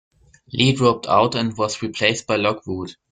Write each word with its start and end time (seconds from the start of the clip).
Lee 0.51 0.73
dropped 0.73 1.05
out 1.05 1.35
and 1.35 1.55
was 1.55 1.83
replaced 1.83 2.25
by 2.25 2.35
Lockwood. 2.37 2.95